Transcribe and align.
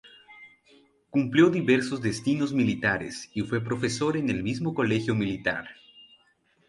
Cumplió 1.11 1.51
diversos 1.51 2.01
destinos 2.01 2.51
militares, 2.53 3.29
y 3.35 3.41
fue 3.43 3.63
profesor 3.63 4.17
en 4.17 4.29
el 4.31 4.41
mismo 4.41 4.73
Colegio 4.73 5.13
Militar. 5.13 5.67